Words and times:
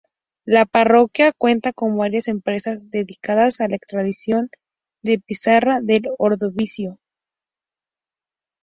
La 0.45 0.65
parroquia 0.65 1.31
cuenta 1.31 1.73
con 1.73 1.95
varias 1.95 2.27
empresas 2.27 2.89
dedicadas 2.89 3.61
a 3.61 3.67
la 3.67 3.75
extracción 3.75 4.49
de 5.03 5.19
pizarra 5.19 5.79
del 5.79 6.05
ordovícico 6.17 6.97